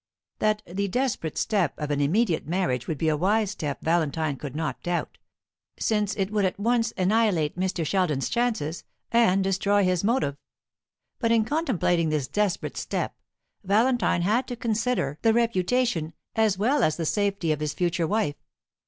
That 0.39 0.63
the 0.65 0.87
desperate 0.87 1.37
step 1.37 1.75
of 1.77 1.91
an 1.91 2.01
immediate 2.01 2.47
marriage 2.47 2.87
would 2.87 2.97
be 2.97 3.07
a 3.07 3.15
wise 3.15 3.51
step 3.51 3.81
Valentine 3.83 4.35
could 4.35 4.55
not 4.55 4.81
doubt, 4.81 5.19
since 5.77 6.15
it 6.15 6.31
would 6.31 6.43
at 6.43 6.59
once 6.59 6.91
annihilate 6.97 7.55
Mr. 7.55 7.85
Sheldon's 7.85 8.27
chances, 8.27 8.83
and 9.11 9.43
destroy 9.43 9.83
his 9.83 10.03
motive. 10.03 10.37
But 11.19 11.31
in 11.31 11.45
contemplating 11.45 12.09
this 12.09 12.27
desperate 12.27 12.77
step 12.77 13.15
Valentine 13.63 14.23
had 14.23 14.47
to 14.47 14.55
consider 14.55 15.19
the 15.21 15.33
reputation 15.33 16.13
as 16.33 16.57
well 16.57 16.81
as 16.83 16.97
the 16.97 17.05
safety 17.05 17.51
of 17.51 17.59
his 17.59 17.75
future 17.75 18.07
wife. 18.07 18.37